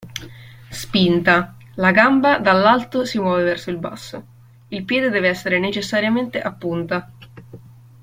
[0.71, 4.25] Spinta: La gamba dall'alto si muove verso il basso.
[4.69, 7.11] Il piede deve essere necessariamente a punta.